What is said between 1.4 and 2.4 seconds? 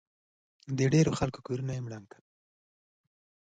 کورونه ئې هم وران کړل